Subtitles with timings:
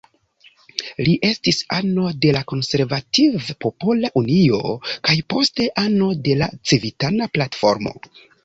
[1.07, 4.73] Li estis ano de la Konservativ-Popola Unio,
[5.11, 7.99] kaj poste ano de la Civitana Platformo.